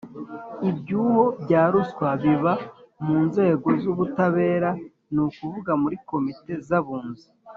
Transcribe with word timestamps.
ibyuho 0.69 1.21
bya 1.41 1.63
ruswa 1.73 2.07
biba 2.21 2.53
mu 3.05 3.15
nzego 3.27 3.67
z 3.81 3.83
ubutabera 3.91 4.69
ni 5.13 5.19
ukuvuga 5.25 5.71
muri 5.81 5.95
Komite 6.09 6.53
z 6.69 6.71
Abunzi 6.79 7.27